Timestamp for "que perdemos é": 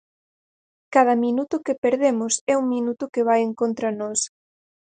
1.65-2.53